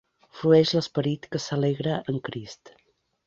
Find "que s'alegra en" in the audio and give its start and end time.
1.35-2.19